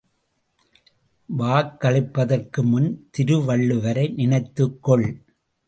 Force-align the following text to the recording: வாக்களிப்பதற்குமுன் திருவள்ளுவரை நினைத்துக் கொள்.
வாக்களிப்பதற்குமுன் 1.29 2.89
திருவள்ளுவரை 3.17 4.13
நினைத்துக் 4.13 4.83
கொள். 4.83 5.07